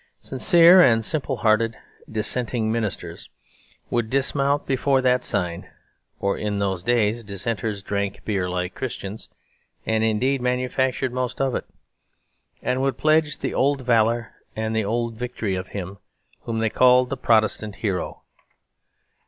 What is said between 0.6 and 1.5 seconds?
and simple